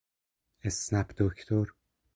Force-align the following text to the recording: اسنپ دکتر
اسنپ 0.63 1.07
دکتر 1.17 1.67